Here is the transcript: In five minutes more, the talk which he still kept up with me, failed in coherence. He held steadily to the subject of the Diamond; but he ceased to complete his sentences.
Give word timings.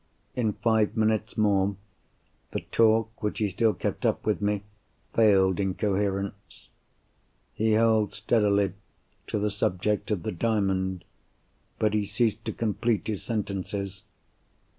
In 0.35 0.53
five 0.53 0.97
minutes 0.97 1.37
more, 1.37 1.75
the 2.53 2.61
talk 2.71 3.21
which 3.21 3.37
he 3.37 3.49
still 3.49 3.75
kept 3.75 4.03
up 4.03 4.25
with 4.25 4.41
me, 4.41 4.63
failed 5.13 5.59
in 5.59 5.75
coherence. 5.75 6.69
He 7.53 7.73
held 7.73 8.11
steadily 8.11 8.73
to 9.27 9.37
the 9.37 9.51
subject 9.51 10.09
of 10.09 10.23
the 10.23 10.31
Diamond; 10.31 11.03
but 11.77 11.93
he 11.93 12.03
ceased 12.03 12.43
to 12.45 12.51
complete 12.51 13.05
his 13.05 13.21
sentences. 13.21 14.01